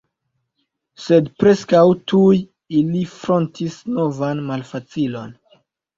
[1.07, 2.39] Sed preskaŭ tuj
[2.79, 5.37] ili frontis novan malfacilon.